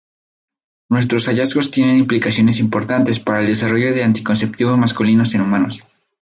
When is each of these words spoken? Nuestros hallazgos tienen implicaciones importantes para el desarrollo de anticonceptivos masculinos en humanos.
Nuestros 0.89 1.27
hallazgos 1.27 1.69
tienen 1.69 1.95
implicaciones 1.97 2.59
importantes 2.59 3.19
para 3.19 3.39
el 3.41 3.45
desarrollo 3.45 3.93
de 3.93 4.03
anticonceptivos 4.03 4.75
masculinos 4.75 5.35
en 5.35 5.41
humanos. 5.41 5.81